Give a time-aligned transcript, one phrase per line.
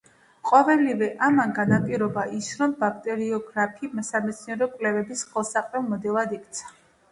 [0.51, 6.77] ყოველივე ამან განაპირობა, ის რომ ბაქტერიოფაგი სამეცნიერო კვლევების ხელსაყრელ მოდელად იქცა.